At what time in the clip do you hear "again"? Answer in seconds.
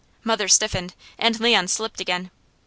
2.01-2.31